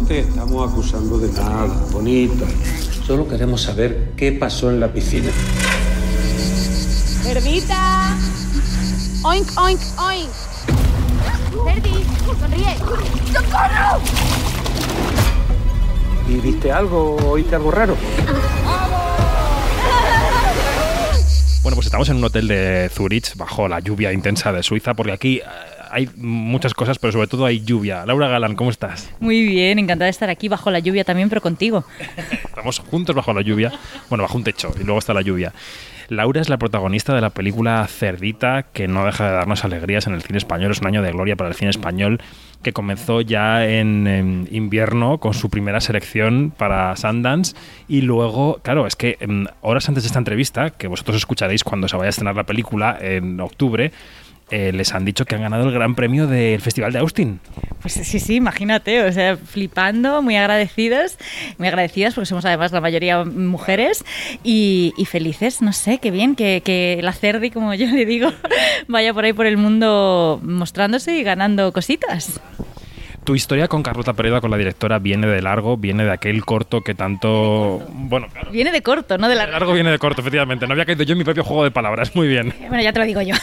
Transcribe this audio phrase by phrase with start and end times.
[0.00, 2.46] No te estamos acusando de nada, bonita.
[3.06, 5.30] Solo queremos saber qué pasó en la piscina.
[7.22, 8.16] ¡Cerdita!
[9.22, 10.30] ¡Oink, oink, oink!
[11.66, 12.04] ¡Cerdi!
[12.40, 12.76] ¡Sonríe!
[13.30, 14.00] ¡Socorro!
[16.30, 17.16] ¿Y viste algo?
[17.16, 17.94] ¿Oíste algo raro?
[21.62, 25.12] Bueno, pues estamos en un hotel de Zurich bajo la lluvia intensa de Suiza, porque
[25.12, 28.04] aquí eh, hay muchas cosas, pero sobre todo hay lluvia.
[28.06, 29.10] Laura Galán, ¿cómo estás?
[29.20, 31.84] Muy bien, encantada de estar aquí bajo la lluvia también, pero contigo.
[32.44, 33.72] Estamos juntos bajo la lluvia,
[34.08, 35.52] bueno, bajo un techo, y luego está la lluvia.
[36.10, 40.14] Laura es la protagonista de la película Cerdita, que no deja de darnos alegrías en
[40.14, 40.72] el cine español.
[40.72, 42.20] Es un año de gloria para el cine español,
[42.62, 47.54] que comenzó ya en, en invierno con su primera selección para Sundance.
[47.86, 51.86] Y luego, claro, es que em, horas antes de esta entrevista, que vosotros escucharéis cuando
[51.86, 53.92] se vaya a estrenar la película en octubre,
[54.50, 57.40] eh, les han dicho que han ganado el gran premio del Festival de Austin.
[57.80, 61.16] Pues sí, sí, imagínate, o sea, flipando, muy agradecidos,
[61.58, 64.04] muy agradecidas porque somos además la mayoría mujeres
[64.42, 68.32] y, y felices, no sé, qué bien que, que la Cerdi, como yo le digo,
[68.88, 72.40] vaya por ahí por el mundo mostrándose y ganando cositas.
[73.24, 76.80] Tu historia con Carlota Pereda, con la directora, viene de largo, viene de aquel corto
[76.80, 77.80] que tanto...
[77.90, 78.50] Bueno, claro.
[78.50, 79.52] Viene de corto, no de De largo.
[79.52, 80.66] largo viene de corto, efectivamente.
[80.66, 82.16] No había caído yo en mi propio juego de palabras.
[82.16, 82.52] Muy bien.
[82.70, 83.34] Bueno, ya te lo digo yo.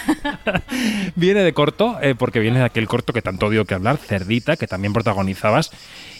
[1.15, 4.55] viene de corto, eh, porque viene de aquel corto que tanto odio que hablar, Cerdita,
[4.57, 5.71] que también protagonizabas,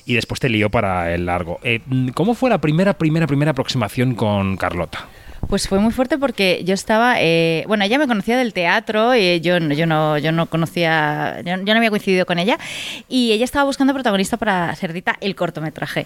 [0.06, 1.60] y después te lío para el largo.
[1.64, 1.82] Eh,
[2.14, 5.08] ¿Cómo fue la primera, primera, primera aproximación con Carlota?
[5.48, 9.40] Pues fue muy fuerte porque yo estaba, eh, bueno, ella me conocía del teatro, y
[9.40, 12.58] yo, yo no, yo no conocía, yo no había coincidido con ella,
[13.08, 16.06] y ella estaba buscando protagonista para Cerdita el cortometraje.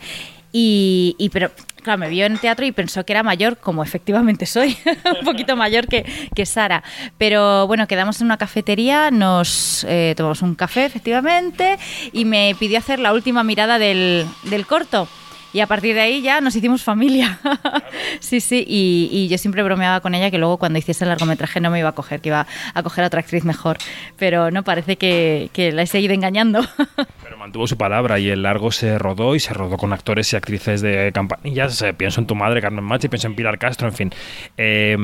[0.54, 1.50] Y, y pero
[1.82, 4.78] claro, me vio en teatro y pensó que era mayor, como efectivamente soy,
[5.20, 6.06] un poquito mayor que,
[6.36, 6.84] que Sara.
[7.18, 11.80] Pero bueno, quedamos en una cafetería, nos eh, tomamos un café efectivamente,
[12.14, 15.08] y me pidió hacer la última mirada del, del corto.
[15.54, 17.40] Y a partir de ahí ya nos hicimos familia.
[18.20, 21.60] sí, sí, y, y yo siempre bromeaba con ella que luego cuando hiciese el largometraje
[21.60, 23.78] no me iba a coger, que iba a coger a otra actriz mejor.
[24.18, 26.62] Pero no, parece que, que la he seguido engañando.
[27.42, 30.80] Mantuvo su palabra y el largo se rodó y se rodó con actores y actrices
[30.82, 31.82] de campanillas.
[31.82, 34.12] Eh, pienso en tu madre, Carmen Machi, pienso en Pilar Castro, en fin.
[34.58, 34.96] Eh,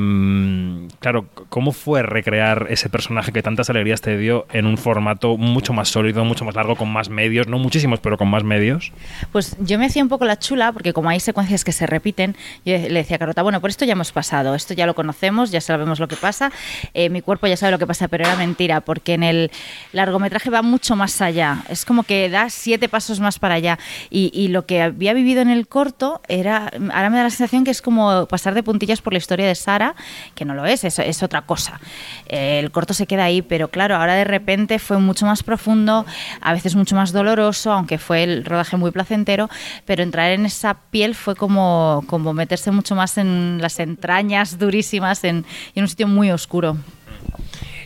[1.00, 5.72] claro, ¿cómo fue recrear ese personaje que tantas alegrías te dio en un formato mucho
[5.72, 7.48] más sólido, mucho más largo, con más medios?
[7.48, 8.92] No muchísimos, pero con más medios.
[9.32, 12.36] Pues yo me hacía un poco la chula, porque como hay secuencias que se repiten,
[12.64, 15.50] yo le decía a Carlota, bueno, por esto ya hemos pasado, esto ya lo conocemos,
[15.50, 16.52] ya sabemos lo que pasa,
[16.94, 19.50] eh, mi cuerpo ya sabe lo que pasa, pero era mentira, porque en el
[19.92, 23.78] largometraje va mucho más allá, es como que da siete pasos más para allá,
[24.10, 27.70] y, lo que había vivido en el corto era, ahora me da la sensación que
[27.70, 29.94] es como pasar de puntillas por la historia de Sara,
[30.34, 31.80] que no lo es, es, es otra cosa.
[32.26, 36.06] Eh, el corto se queda ahí, pero claro, ahora de repente fue mucho más profundo,
[36.40, 39.50] a veces mucho más doloroso, aunque fue el rodaje muy placentero,
[39.84, 45.24] pero entrar en esa piel fue como, como meterse mucho más en las entrañas durísimas
[45.24, 45.44] en,
[45.74, 46.76] en un sitio muy oscuro.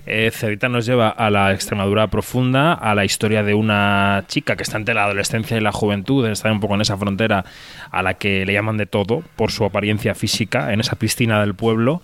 [0.04, 0.32] Eh,
[0.68, 4.94] nos lleva a la Extremadura profunda, a la historia de una chica que está entre
[4.94, 7.44] la adolescencia y la juventud, está un poco en esa frontera
[7.90, 11.54] a la que le llaman de todo por su apariencia física, en esa piscina del
[11.54, 12.02] pueblo.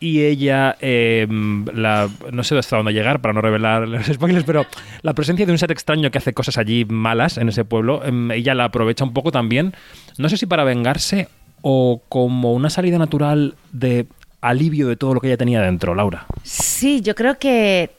[0.00, 4.66] Y ella, eh, no sé hasta dónde llegar para no revelar los spoilers, pero
[5.02, 8.30] la presencia de un ser extraño que hace cosas allí malas en ese pueblo, em,
[8.30, 9.74] ella la aprovecha un poco también,
[10.16, 11.28] no sé si para vengarse
[11.62, 14.06] o como una salida natural de
[14.40, 16.26] alivio de todo lo que ella tenía dentro, Laura.
[16.42, 17.90] Sí, yo creo que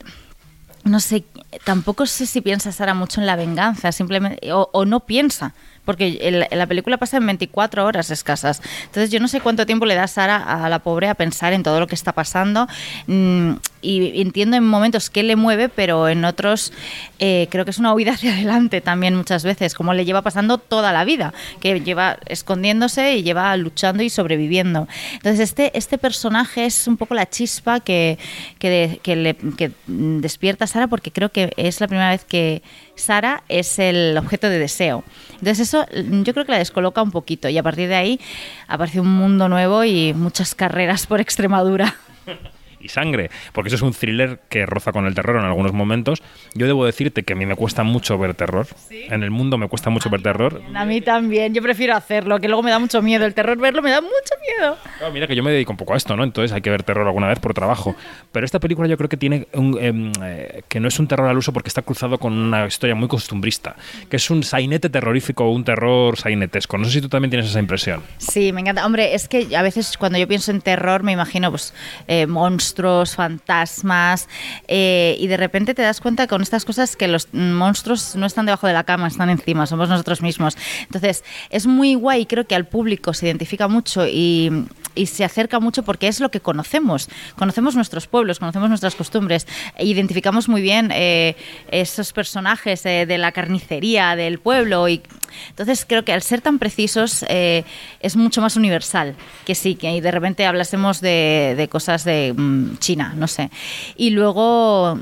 [0.84, 1.24] no sé,
[1.64, 5.54] tampoco sé si piensa Sara mucho en la venganza, simplemente o, o no piensa,
[5.86, 8.62] porque el- la película pasa en 24 horas escasas.
[8.86, 11.64] Entonces yo no sé cuánto tiempo le da Sara a la pobre a pensar en
[11.64, 12.68] todo lo que está pasando
[13.08, 13.52] mm,
[13.82, 16.74] y entiendo en momentos qué le mueve, pero en otros
[17.20, 20.58] eh, creo que es una huida hacia adelante también muchas veces, como le lleva pasando
[20.58, 24.88] toda la vida, que lleva escondiéndose y lleva luchando y sobreviviendo.
[25.14, 28.18] Entonces este, este personaje es un poco la chispa que,
[28.60, 32.26] que, de- que le, que despierta a Sara porque creo que es la primera vez
[32.26, 32.62] que
[33.00, 35.04] Sara es el objeto de deseo.
[35.34, 38.20] Entonces eso mm, yo creo que la descoloca un poquito y a partir de ahí
[38.68, 41.96] aparece un mundo nuevo y muchas carreras por Extremadura.
[42.80, 46.22] y sangre, porque eso es un thriller que roza con el terror en algunos momentos.
[46.54, 48.68] Yo debo decirte que a mí me cuesta mucho ver terror.
[48.90, 50.62] En el mundo me cuesta mucho ver terror.
[50.74, 53.26] A mí también, yo prefiero hacerlo, que luego me da mucho miedo.
[53.26, 54.78] El terror verlo me da mucho miedo.
[54.98, 56.24] Claro, mira que yo me dedico un poco a esto, ¿no?
[56.24, 57.96] Entonces hay que ver terror alguna vez por trabajo.
[58.32, 61.28] Pero esta película yo creo que tiene un, em, eh, que no es un terror
[61.28, 63.76] al uso porque está cruzado con una historia muy costumbrista,
[64.10, 66.78] que es un sainete terrorífico o un terror sainetesco.
[66.78, 68.02] No sé si tú también tienes esa impresión.
[68.18, 68.86] Sí, me encanta.
[68.86, 71.74] Hombre, es que a veces cuando yo pienso en terror me imagino pues
[72.08, 74.28] eh, monstruos monstruos, fantasmas,
[74.68, 78.46] eh, y de repente te das cuenta con estas cosas que los monstruos no están
[78.46, 80.56] debajo de la cama, están encima, somos nosotros mismos.
[80.84, 85.60] Entonces, es muy guay, creo que al público se identifica mucho y, y se acerca
[85.60, 87.10] mucho porque es lo que conocemos.
[87.36, 91.36] Conocemos nuestros pueblos, conocemos nuestras costumbres, e identificamos muy bien eh,
[91.72, 95.02] esos personajes eh, de la carnicería del pueblo y
[95.50, 97.64] entonces creo que al ser tan precisos eh,
[98.00, 99.16] es mucho más universal
[99.46, 103.50] que sí, que de repente hablásemos de, de cosas de mm, China, no sé.
[103.96, 105.00] Y luego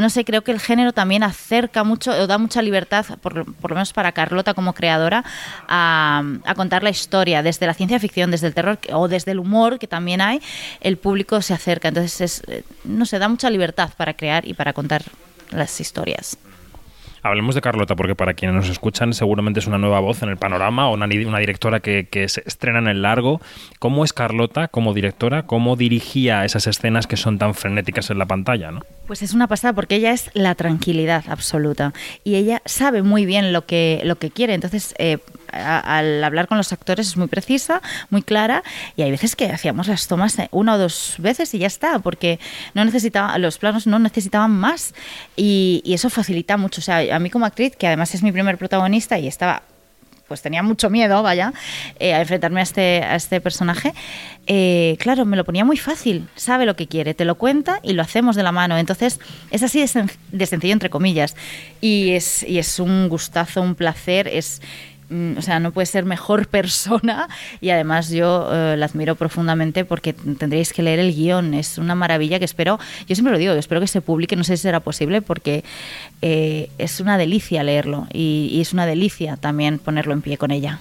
[0.00, 3.70] no sé, creo que el género también acerca mucho o da mucha libertad, por, por
[3.70, 5.24] lo menos para Carlota como creadora,
[5.68, 7.42] a, a, contar la historia.
[7.42, 10.40] Desde la ciencia ficción, desde el terror o desde el humor, que también hay,
[10.80, 11.88] el público se acerca.
[11.88, 15.02] Entonces, es, eh, no sé, da mucha libertad para crear y para contar
[15.50, 16.36] las historias.
[17.26, 20.36] Hablemos de Carlota, porque para quienes nos escuchan seguramente es una nueva voz en el
[20.36, 23.40] panorama o una, directora que, se estrena en el largo.
[23.78, 25.42] ¿Cómo es Carlota como directora?
[25.42, 28.70] ¿Cómo dirigía esas escenas que son tan frenéticas en la pantalla?
[29.06, 31.92] Pues es una pasada porque ella es la tranquilidad absoluta
[32.22, 34.54] y ella sabe muy bien lo que, lo que quiere.
[34.54, 35.18] Entonces, eh,
[35.52, 38.62] al hablar con los actores es muy precisa, muy clara
[38.96, 42.38] y hay veces que hacíamos las tomas una o dos veces y ya está, porque
[42.74, 44.94] no necesitaba, los planos no necesitaban más
[45.36, 46.80] y, y eso facilita mucho.
[46.80, 49.62] O sea, a mí como actriz, que además es mi primer protagonista y estaba
[50.28, 51.52] pues tenía mucho miedo, vaya,
[51.98, 53.94] eh, a enfrentarme a este, a este personaje.
[54.46, 57.92] Eh, claro, me lo ponía muy fácil, sabe lo que quiere, te lo cuenta y
[57.92, 58.76] lo hacemos de la mano.
[58.76, 59.20] Entonces,
[59.50, 61.36] es así de, sen de sencillo, entre comillas.
[61.80, 64.62] Y es, y es un gustazo, un placer, es
[65.10, 67.28] o sea, no puede ser mejor persona
[67.60, 71.94] y además yo eh, la admiro profundamente porque tendréis que leer el guion, es una
[71.94, 74.80] maravilla que espero, yo siempre lo digo, espero que se publique, no sé si será
[74.80, 75.64] posible porque
[76.22, 80.50] eh, es una delicia leerlo y, y es una delicia también ponerlo en pie con
[80.50, 80.80] ella.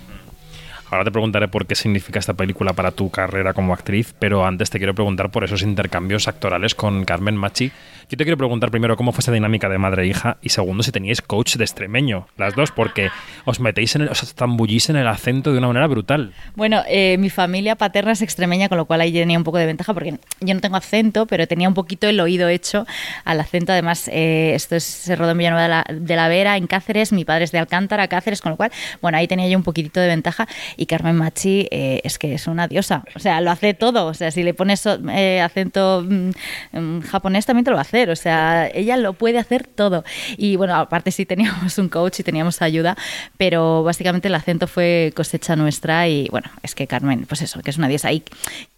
[0.92, 4.70] Ahora te preguntaré por qué significa esta película para tu carrera como actriz, pero antes
[4.70, 7.72] te quiero preguntar por esos intercambios actorales con Carmen Machi.
[8.08, 10.84] Yo te quiero preguntar primero cómo fue esa dinámica de madre e hija y segundo
[10.84, 13.10] si teníais coach de extremeño, las dos, porque
[13.46, 16.32] os metéis en el, os zambullís en el acento de una manera brutal.
[16.56, 19.66] Bueno, eh, mi familia paterna es extremeña, con lo cual ahí tenía un poco de
[19.66, 22.86] ventaja porque yo no tengo acento, pero tenía un poquito el oído hecho
[23.24, 23.72] al acento.
[23.72, 27.46] Además, eh, esto es, se rodó en Villanueva de la, Vera, en Cáceres, mi padre
[27.46, 30.48] es de Alcántara, Cáceres, con lo cual, bueno, ahí tenía yo un poquitito de ventaja
[30.78, 34.14] y Carmen Machi eh, es que es una diosa, o sea, lo hace todo, o
[34.14, 38.98] sea, si le pones eh, acento mm, japonés también te lo a o sea, ella
[38.98, 40.04] lo puede hacer todo.
[40.38, 42.98] Y bueno, aparte sí teníamos un coach y teníamos ayuda,
[43.38, 47.72] pero básicamente el acento fue cosecha nuestra y bueno, es que Carmen, pues eso, que
[47.72, 48.12] es una diosa.
[48.12, 48.24] Y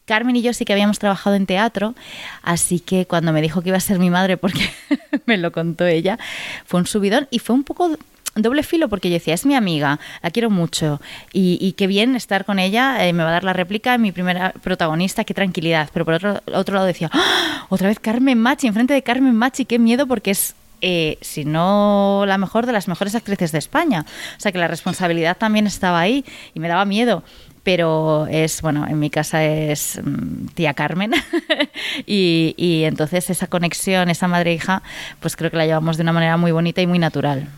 [0.06, 1.94] Carmen y yo sí que habíamos trabajado en teatro,
[2.42, 4.70] así que cuando me dijo que iba a ser mi madre, porque
[5.26, 6.18] me lo contó ella,
[6.66, 7.98] fue un subidón y fue un poco
[8.42, 11.02] doble filo porque yo decía, es mi amiga, la quiero mucho
[11.34, 14.52] y, qué bien estar con ella, eh, me va a dar la réplica, mi primera
[14.52, 15.90] protagonista, qué tranquilidad.
[15.94, 17.66] Pero por otro, otro lado decía, ¡Ah!
[17.70, 22.26] otra vez Carmen Machi, enfrente de Carmen Machi, qué miedo porque es eh, si no
[22.28, 24.06] la mejor de las mejores actrices de España.
[24.38, 26.24] O sea que la responsabilidad también estaba ahí
[26.54, 27.24] y me daba miedo.
[27.64, 31.12] Pero es, bueno, en mi casa es mmm, tía Carmen
[32.06, 34.84] y, y entonces esa conexión, esa madre-hija,
[35.20, 37.50] pues creo que la llevamos de una manera muy bonita y muy natural.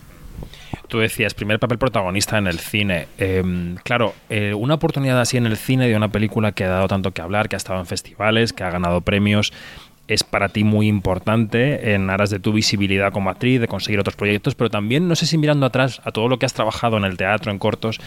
[0.89, 3.07] Tú decías, primer papel protagonista en el cine.
[3.19, 3.44] Eh,
[3.83, 7.12] claro, eh, una oportunidad así en el cine de una película que ha dado tanto
[7.12, 9.53] que hablar, que ha estado en festivales, que ha ganado premios,
[10.10, 14.16] es para ti muy importante en aras de tu visibilidad como actriz, de conseguir otros
[14.16, 17.04] proyectos, pero también, no sé si mirando atrás a todo lo que has trabajado en
[17.04, 18.00] el teatro, en cortos,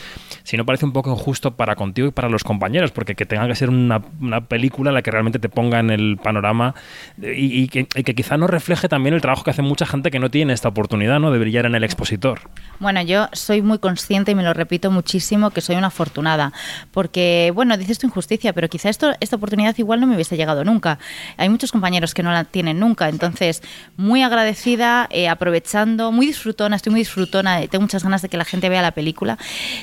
[0.42, 3.46] si no parece un poco injusto para contigo y para los compañeros, porque que tenga
[3.46, 4.00] que ser una,
[4.48, 6.74] película la que realmente te ponga en el panorama
[7.22, 10.10] y, y, que, y, que, quizá no refleje también el trabajo que hace mucha gente
[10.10, 11.30] que no tiene esta oportunidad ¿no?
[11.30, 12.40] de brillar en el expositor.
[12.80, 16.52] Bueno, yo soy muy consciente y me lo repito muchísimo que soy una afortunada,
[16.90, 20.64] porque, bueno, dices tu injusticia, pero quizá esto, esta oportunidad igual no me hubiese llegado
[20.64, 20.98] nunca.
[21.36, 23.08] Hay muchos compañeros que no la tienen nunca.
[23.08, 23.62] Entonces,
[23.96, 28.44] muy agradecida, eh, aprovechando, muy disfrutona, estoy muy disfrutona, tengo muchas ganas de que la
[28.44, 29.38] gente vea la película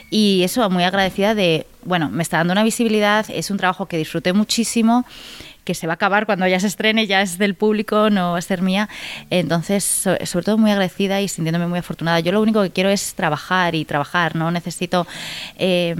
[0.10, 3.98] y eso, muy agradecida de, bueno, me está dando una visibilidad, es un trabajo que
[3.98, 5.06] disfruté muchísimo
[5.70, 8.40] que se va a acabar cuando ya se estrene, ya es del público, no va
[8.40, 8.90] a ser mía.
[9.30, 12.20] Entonces, so, sobre todo muy agradecida y sintiéndome muy afortunada.
[12.22, 15.06] Yo lo único que quiero es trabajar y trabajar, no necesito
[15.60, 15.94] eh,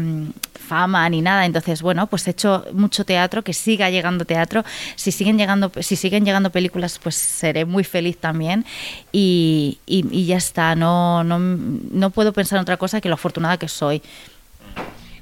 [0.68, 1.46] fama ni nada.
[1.46, 4.66] Entonces, bueno, pues he hecho mucho teatro, que siga llegando teatro.
[4.96, 8.66] Si siguen llegando, si siguen llegando películas, pues seré muy feliz también.
[9.12, 13.14] Y, y, y ya está, no, no, no puedo pensar en otra cosa que lo
[13.14, 14.02] afortunada que soy.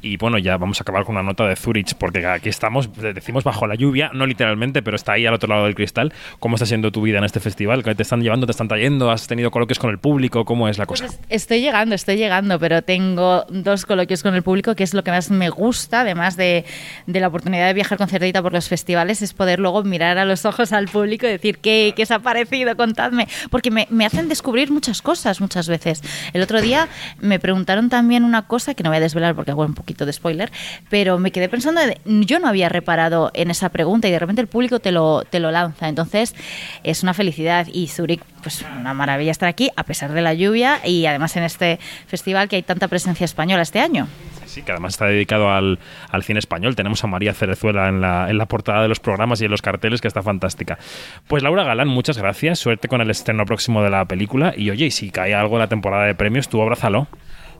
[0.01, 3.43] Y bueno, ya vamos a acabar con una nota de Zurich, porque aquí estamos, decimos
[3.43, 6.13] bajo la lluvia, no literalmente, pero está ahí al otro lado del cristal.
[6.39, 7.83] ¿Cómo está siendo tu vida en este festival?
[7.83, 9.11] ¿Te están llevando, te están trayendo?
[9.11, 10.45] ¿Has tenido coloquios con el público?
[10.45, 11.05] ¿Cómo es la cosa?
[11.05, 15.03] Pues estoy llegando, estoy llegando, pero tengo dos coloquios con el público, que es lo
[15.03, 16.65] que más me gusta, además de,
[17.05, 20.25] de la oportunidad de viajar con Cerdita por los festivales, es poder luego mirar a
[20.25, 22.75] los ojos al público y decir, ¿qué, qué os ha parecido?
[22.75, 23.27] Contadme.
[23.49, 26.01] Porque me, me hacen descubrir muchas cosas muchas veces.
[26.33, 26.87] El otro día
[27.19, 30.11] me preguntaron también una cosa que no voy a desvelar porque hago un poquito de
[30.11, 30.51] spoiler,
[30.89, 34.47] pero me quedé pensando, yo no había reparado en esa pregunta y de repente el
[34.47, 35.87] público te lo, te lo lanza.
[35.87, 36.35] Entonces
[36.83, 40.85] es una felicidad y Zurich, pues una maravilla estar aquí a pesar de la lluvia
[40.85, 44.07] y además en este festival que hay tanta presencia española este año.
[44.45, 45.79] Sí, que además está dedicado al,
[46.09, 46.75] al, cine español.
[46.75, 49.61] Tenemos a María Cerezuela en la, en la portada de los programas y en los
[49.61, 50.79] carteles, que está fantástica.
[51.27, 52.59] Pues Laura Galán, muchas gracias.
[52.59, 54.53] Suerte con el estreno próximo de la película.
[54.55, 57.07] Y oye, y si cae algo en la temporada de premios, tú abrázalo.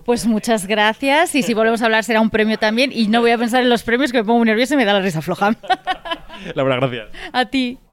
[0.07, 3.31] Pues muchas gracias y si volvemos a hablar será un premio también y no voy
[3.31, 5.21] a pensar en los premios que me pongo muy nerviosa y me da la risa
[5.21, 5.53] floja.
[6.55, 7.07] Laura, gracias.
[7.33, 7.77] A ti.